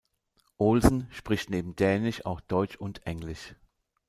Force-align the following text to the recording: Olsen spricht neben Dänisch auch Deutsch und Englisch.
Olsen 0.57 1.05
spricht 1.11 1.51
neben 1.51 1.75
Dänisch 1.75 2.25
auch 2.25 2.41
Deutsch 2.41 2.75
und 2.75 3.05
Englisch. 3.05 3.53